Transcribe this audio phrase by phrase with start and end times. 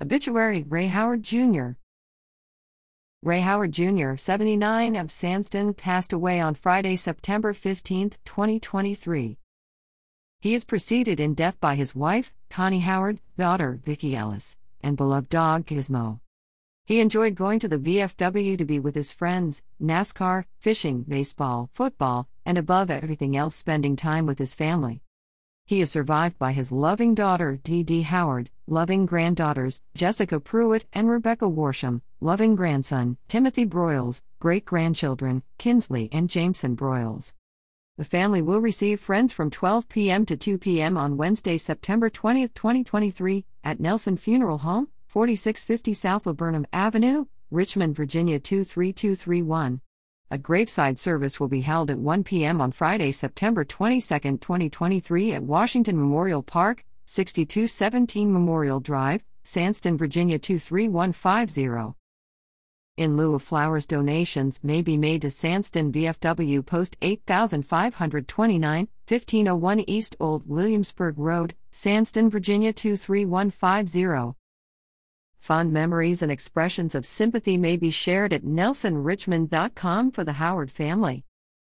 [0.00, 1.70] Obituary Ray Howard Jr.
[3.24, 9.38] Ray Howard Jr., 79 of Sandston, passed away on Friday, September 15, 2023.
[10.40, 15.28] He is preceded in death by his wife, Connie Howard, daughter, Vickie Ellis, and beloved
[15.30, 16.20] dog, Gizmo.
[16.86, 22.28] He enjoyed going to the VFW to be with his friends, NASCAR, fishing, baseball, football,
[22.46, 25.02] and above everything else, spending time with his family.
[25.66, 31.08] He is survived by his loving daughter, Dee Dee Howard, loving granddaughters, Jessica Pruitt and
[31.08, 37.32] Rebecca Worsham, loving grandson, Timothy Broyles, great grandchildren, Kinsley and Jameson Broyles.
[37.96, 40.24] The family will receive friends from 12 p.m.
[40.26, 40.96] to 2 p.m.
[40.96, 48.38] on Wednesday, September 20, 2023, at Nelsen Funeral Home, 4650 South Laburnum Avenue, Richmond, Virginia
[48.38, 49.80] 23231.
[50.30, 52.60] A graveside service will be held at 1 p.m.
[52.60, 54.02] on Friday, September 22,
[54.36, 61.94] 2023, at Washington Memorial Park, 6217 Memorial Drive, Sandston, Virginia 23150.
[62.98, 70.16] In lieu of flowers, donations may be made to Sandston VFW Post 8529, 1501 East
[70.20, 74.36] Old Williamsburg Road, Sandston, Virginia 23150.
[75.40, 81.24] Fond memories and expressions of sympathy may be shared at nelsenrichmond.com for the Howard family.